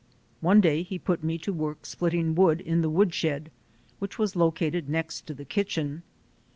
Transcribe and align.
One 0.39 0.61
day 0.61 0.81
he 0.81 0.97
put 0.97 1.23
me 1.23 1.37
to 1.37 1.53
work 1.53 1.85
splitting 1.85 2.33
wood 2.33 2.59
in 2.61 2.81
the 2.81 2.89
wood 2.89 3.13
shed, 3.13 3.51
which 3.99 4.17
was 4.17 4.35
located 4.35 4.89
next 4.89 5.27
to 5.27 5.35
the 5.35 5.45
kitchen. 5.45 6.01